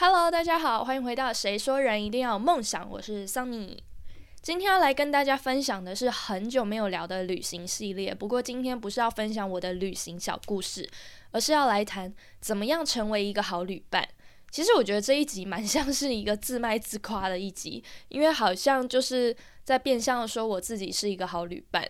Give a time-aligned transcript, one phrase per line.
[0.00, 3.82] Hello，大家好，欢迎回到《谁说人一定要有梦想》，我是桑尼。
[4.40, 8.14] 今天要来跟大家分享的是很久没有聊的旅行系列。
[8.14, 10.88] 不过今天不是要分享我的旅行小故事，
[11.32, 14.08] 而是要来谈怎么样成为一个好旅伴。
[14.52, 21.84] 其实我觉得这一集蛮像是一个自卖自夸的一集，因为好像就是在变相的说我自己是一个好旅伴。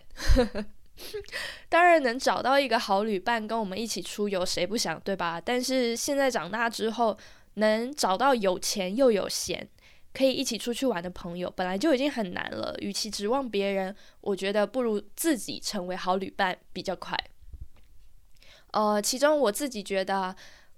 [1.68, 5.38] 当然能找到一个好旅伴跟我们一起出游，谁不想对吧？
[5.38, 7.16] 但是现在长大之后，
[7.58, 9.68] 能找到有钱又有闲。
[10.14, 17.16] 可以一起出去玩的朋友本来就已经很难了，与其指望别人，我觉得不如自己成为好旅伴比较快。
[18.72, 20.34] 呃，其中我自己觉得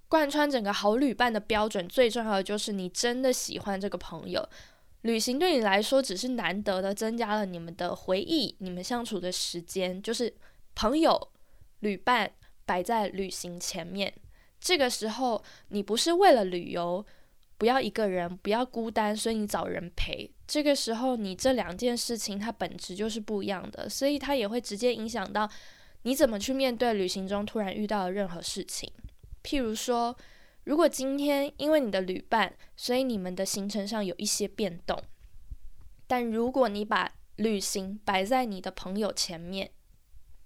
[0.08, 4.46] 贯穿整个好旅伴的标准最重要的就是你真的喜欢这个朋友。
[5.02, 10.34] 旅行对你来说只是难得的增加了你们的回忆，你们相处的时间就是
[10.74, 11.30] 朋友、
[11.78, 12.30] 旅伴
[12.66, 14.12] 摆在旅行前面。
[14.60, 17.04] 这个时候你不是为了旅游。
[17.58, 20.30] 不要一个人，不要孤单，所以你找人陪。
[20.46, 25.46] 这个时候，你这两件事情它本质就是不一样的，所以它也会直接影响到
[26.04, 28.90] 你怎么去面对旅行中突然遇到的任何事情。
[29.44, 30.16] 譬如说，
[30.64, 34.98] 如果今天因为你的旅伴，所以你们的行程上有一些变动，
[36.06, 39.70] 但如果你把旅行摆在你的朋友前面，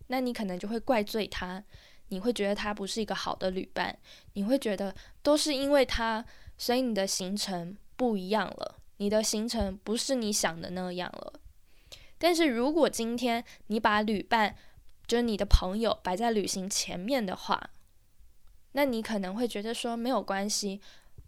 [0.09, 1.63] 那你可能就会怪罪他，
[2.09, 3.99] 你会觉得他不是一个好的旅伴，
[4.35, 6.25] 你会觉得都是因为他。
[6.57, 11.41] 所以你的行程不一样了，你的行程不是你想的那样了。
[12.17, 14.55] 但是如果今天你把旅伴，
[15.05, 17.71] 就是你的朋友摆在旅行前面的话，
[18.71, 20.81] 那你可能会觉得说没有关系，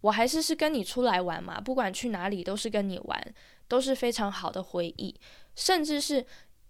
[0.02, 3.34] 我还是是跟你出来玩嘛，不管去哪里都是跟你玩，
[3.66, 5.18] 都是非常好的回忆，
[5.56, 6.24] 甚至是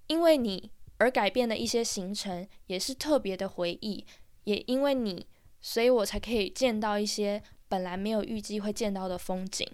[0.06, 4.05] 因为你而改变的一些行程也是特别的回忆，
[4.44, 5.27] 也因为你，
[5.61, 7.42] 所以我才可以见到一些。
[7.69, 9.68] 本来没有预计会见到的风景，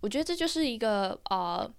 [0.00, 1.72] 我觉得这就是一个呃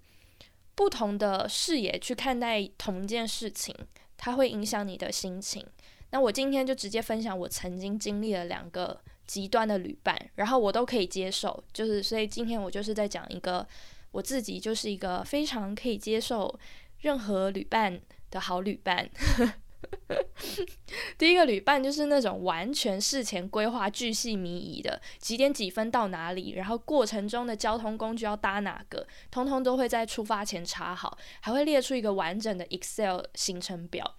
[0.74, 3.76] 不同的视野去看待同一件事情，
[4.16, 5.62] 它会影响你的心情。
[6.08, 13.68] 那我今天就直接分享我曾经经历了两个极端的旅伴，然后我都可以接受，就是所以今天我就是在讲一个
[14.10, 16.58] 我自己就是一个非常可以接受
[17.00, 18.00] 任何旅伴
[18.30, 19.08] 的好旅伴。
[21.16, 34.16] 第一个旅伴就是那种完全事前规划、巨细靡遗的，几点几分到哪里，然后过程中的交通工具要搭哪个，通通都会在出发前查好，还会列出一个完整的 Excel 行程表。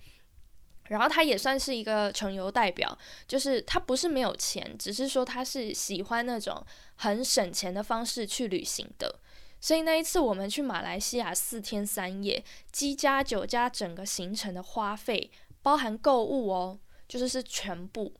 [0.87, 2.97] 然后他也算是一个穷游代表，
[3.27, 6.65] 就是他不是没有钱，只是说他是喜欢那种
[6.95, 9.19] 很省钱的方式去旅行的。
[9.61, 15.31] 所以那一次我们去马来西亚四天三夜，机加酒加整个行程的花费。
[15.61, 18.13] 包含购物哦，就是是全部，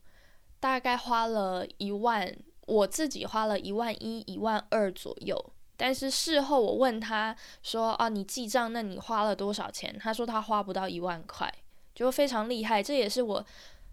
[0.59, 2.35] 大概花了一万，
[2.67, 5.53] 我自己花了一万一、一万二左右。
[5.77, 7.33] 但是事后我问他
[7.63, 11.49] 说：“啊，你记账，那你花了多少钱？”他说他花不到一万块，
[11.95, 12.83] 就非常厉害。
[12.83, 13.43] 这也是我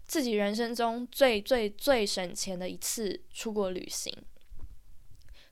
[0.03, 4.13] 自己人生中最最最省钱的一次出国旅行。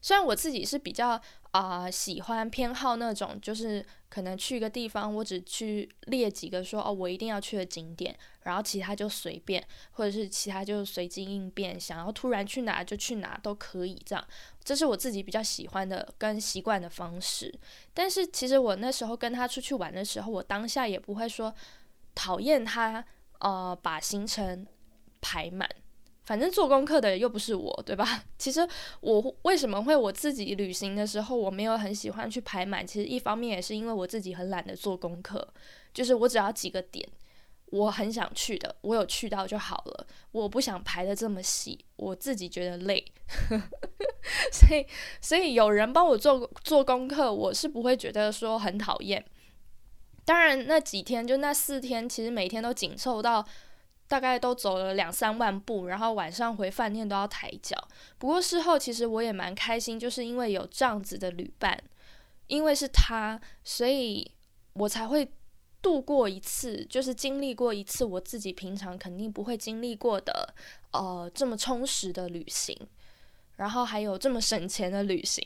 [0.05, 14.23] 虽然我自己是比较啊喜欢偏好那种，就是可能去一个地方，我只去列几个说哦我一定要去的景点，然后其他就随便，或者是其他就随机应变，想要突然去哪就去哪都可以这样，
[14.63, 17.51] 这是我自己比较喜欢的跟习惯的方式。
[17.91, 21.51] 但是其实我那时候跟他出去玩的时候，我当下也不会说
[22.13, 23.03] 讨厌他
[23.39, 24.67] 呃把行程
[25.19, 25.67] 排满。
[26.25, 28.23] 反正做功课的又不是我，对吧？
[28.37, 28.67] 其实
[29.01, 32.85] 我为什么会我自己旅行的时候，我没有很喜欢去排满。
[32.85, 35.47] 其实一方面也是因为我自己很懒得做功课，
[35.93, 37.07] 就是我只要几个点，
[37.67, 40.07] 我很想去的，我有去到就好了。
[40.31, 43.05] 我不想排的这么细，我自己觉得累。
[44.51, 44.85] 所以，
[45.21, 49.23] 所以有人帮我做做功课，我是不会觉得说很讨厌。
[50.25, 53.45] 当然，那几天就那四天，其实每天都紧凑到。
[54.07, 57.75] 大概都走了两三万步，然后晚上回饭店都要抬脚。
[58.17, 61.81] 不过事后其实我也蛮开心，就是因为有这样子的旅伴，
[62.47, 64.31] 因为是他，所以
[64.73, 65.31] 我才会
[65.81, 70.53] 度过一次，就是经历过一次我自己平常肯定不会经历过的，
[70.91, 72.77] 呃，这么充实的旅行，
[73.55, 75.43] 然后还有这么省钱的旅行。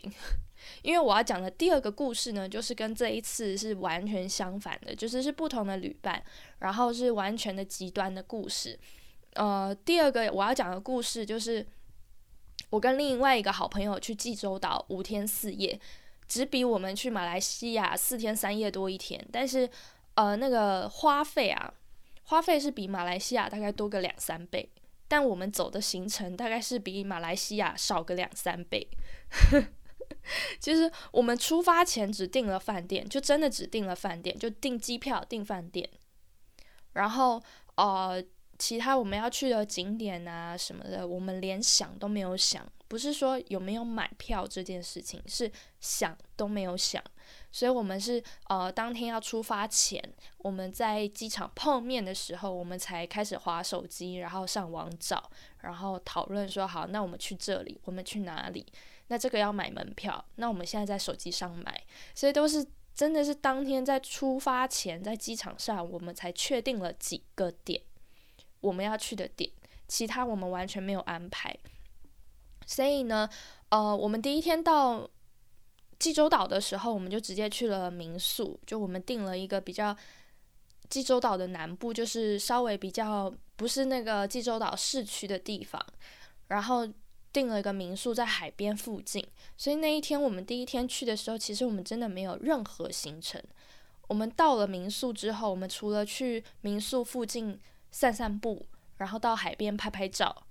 [0.82, 6.22] 因为我要讲的第二个故事呢，就是跟这一次是完全相反的，就是是不同的旅伴，
[6.58, 8.78] 然后是完全的极端的故事。
[9.34, 11.66] 呃，第二个我要讲的故事就是
[12.70, 15.78] 我跟另外一个好朋友去济州岛五天四夜，
[16.26, 19.68] 只比我们去马来西亚四天三夜多一天，但是
[20.14, 21.72] 呃那个花费啊，
[22.24, 24.68] 花费是比马来西亚大概多个两三倍。
[25.08, 28.86] 但我们走的行程大概是比马来西亚少个两三倍。
[30.58, 35.88] 其实我们出发前只订了饭店，就真的只订了饭店，就订机票、订饭店，
[36.92, 37.42] 然后
[37.76, 38.22] 呃，
[38.58, 42.66] 其他我们要去的景点啊什么的，我们连想都没有想。
[42.88, 47.00] 不是说有没有买票这件事情，是想都没有想。
[47.52, 50.02] 所以我们是呃，当天要出发前，
[50.38, 55.30] 我们在机场碰面的时候，我们才开始划手机，然后上网找，
[55.60, 58.66] 然后讨论说好，那我们去这里，我们去哪里？
[59.12, 61.82] 那这个要买门票，那我们现在在手机上买，
[62.14, 62.64] 所以都是
[62.94, 67.82] 真的是当天在出发前，在机场上，我们才确定了几个点
[68.60, 69.50] 我们要去的点，
[69.88, 71.52] 其他我们完全没有安排。
[72.64, 73.28] 所以呢，
[73.70, 75.10] 呃，我们第一天到
[75.98, 79.96] 济州岛的时候，我们就直接去了民宿，就我们订了一个比较
[80.88, 85.84] 济州岛的南部，就是稍微比较不是那个济州岛市区的地方，
[86.46, 86.88] 然后。
[87.32, 89.24] 订了一个民宿在海边附近，
[89.56, 93.40] 所以那一天我们第一天去的时候，其实我们真的没有任何行程。
[94.08, 97.60] 我们到了民宿之后，我们除了去民宿附近
[97.92, 98.66] 散散步，
[98.96, 100.44] 然后到海边拍拍照，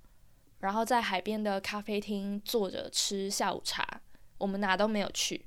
[0.60, 4.00] 然后在海边的咖啡厅坐着吃下午茶，
[4.38, 5.44] 我们哪都没有去。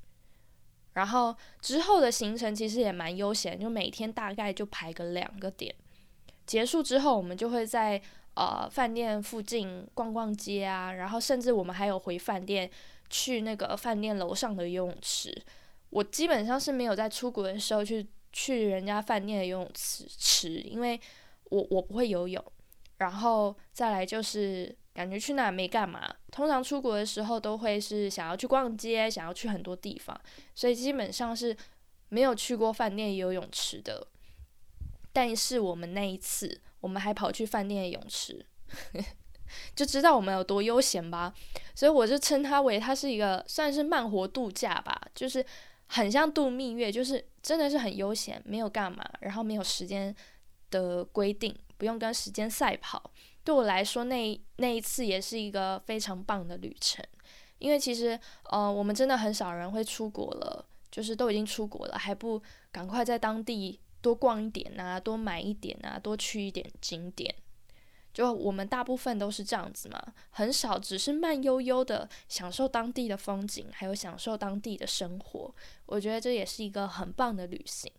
[0.93, 5.73] 然后之后的行程其实也蛮悠闲，就每天大概就排个两个点。
[6.45, 7.99] 结束之后，我们就会在。
[8.35, 12.69] 呃，饭店附近逛逛街啊，然后甚至我们还有回饭店
[13.09, 15.39] 去那个饭店楼上的游泳池。
[15.91, 20.99] 我基本上是没有在出国的时候去去人家饭店的游泳池池，因为
[21.51, 22.43] 我我不会游泳。
[22.97, 26.11] 然后再来就是感觉去那没干嘛。
[26.31, 30.19] 通常出国的时候都会是想要去逛街，想要去很多地方，
[30.55, 31.55] 所以基本上是
[32.09, 34.07] 没有去过饭店游泳池的。
[35.13, 36.59] 但是我们那一次。
[36.83, 38.45] 我们还跑去饭店的泳池，
[39.73, 41.33] 就知道我们有多悠闲吧。
[41.73, 45.45] 所以我就称它为它是一个算是慢活度假吧，就是
[45.87, 50.13] 很像度蜜月，就是真的是很悠闲，没有干嘛，然后没有时间
[50.71, 53.09] 的规定，不用跟时间赛跑。
[53.45, 57.01] 对我来说，那那一次也是一个非常棒的旅程，
[57.59, 58.19] 因为其实
[58.49, 62.41] 呃，我们真的很少人会出国了，就是都已经出国了，还不
[62.73, 63.79] 赶快在当地。
[64.03, 67.33] 多逛一点啊，多买一点啊，多去一点景点，
[68.13, 75.55] 就我们大部分都是这样子嘛，很少只是慢悠悠的享受当地的风景，还有享受当地的生活。
[75.85, 77.89] 我觉得这也是一个很棒的旅行。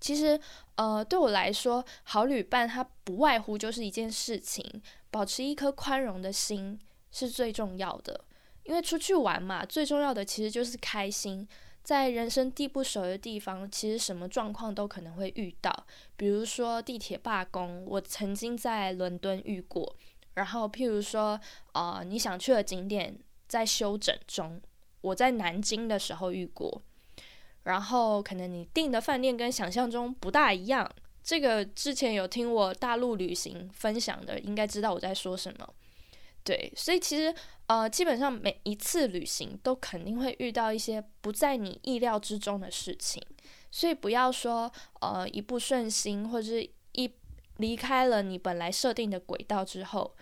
[0.00, 0.38] 其实，
[0.76, 4.64] 呃，对我来说，好旅伴它不外乎就是一件事情，
[5.10, 6.78] 保持一颗宽容的心
[7.10, 8.24] 是最重要的。
[8.62, 11.48] 因为出去玩嘛，最重要的其实就是开心。
[11.86, 15.72] 在人生地不熟的地方，其实什么状况都可能会遇到。
[16.16, 19.94] 比如说地铁罢工，我曾经在伦敦遇过。
[20.34, 21.40] 然后，譬如说，
[21.74, 23.16] 呃，你想去的景点
[23.46, 24.60] 在休整中，
[25.00, 26.82] 我在南京的时候遇过。
[27.62, 30.90] 然后，可能你订的饭店跟想象中不大一样。
[31.22, 35.72] 这个之前有听我大陆旅行分享的，应该知道我在说什么。
[36.46, 37.34] 对，所以其实
[37.66, 43.20] 呃，基本上每一次旅行都肯定会遇到一些不在你意料之中的事情，
[43.72, 44.70] 所以不要说
[45.00, 47.10] 呃一不顺心，或者是一
[47.56, 50.14] 离开了你本来设定的轨道之后，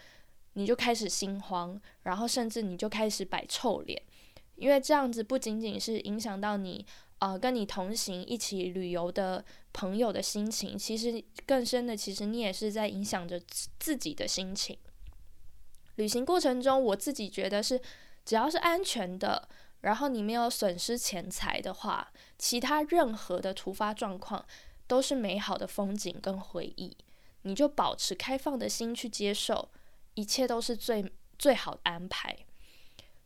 [0.55, 4.03] 你就开始心慌，然后甚至你就开始摆臭脸，
[4.57, 6.87] 因为这样子不仅仅是影响到你
[7.19, 13.39] 呃跟你同行一起旅游的朋友的心情，其实更深的，其实你也是在影响着
[13.79, 14.79] 自己的心情。
[15.97, 17.81] 旅行过程中，我自己觉得是，
[18.25, 19.49] 只要是安全的，
[19.81, 24.45] 然后你没有损失钱财的话，其他任何的突发状况
[24.87, 26.97] 都是美好的风景跟回忆。
[27.43, 29.71] 你就保持开放的心去接受，
[30.15, 32.35] 一切都是最最好的安排。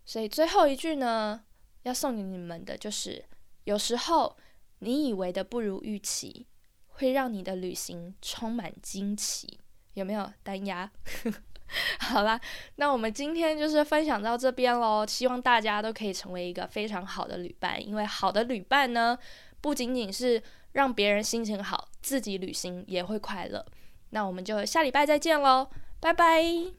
[0.05, 1.45] 所以最后一句呢，
[1.85, 3.25] 要送给你们的就是：
[3.65, 4.37] 有时候
[4.81, 6.47] 你以为的不如预期，
[6.89, 9.61] 会让你的旅行充满惊奇。
[9.95, 10.91] 有没有单压？
[12.01, 12.41] 好啦，
[12.77, 15.07] 那我们今天就是分享到这边喽。
[15.07, 19.19] 希望大家都可以成为一个非常好的旅伴，因为好的旅伴呢，
[19.61, 23.65] 不仅仅是让别人心情好，自己旅行也会快乐。
[24.11, 25.69] 那我们就下礼拜再见喽，
[26.01, 26.78] 拜拜。